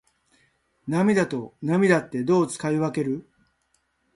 [0.87, 3.29] 涙と泪ってどう使い分ける？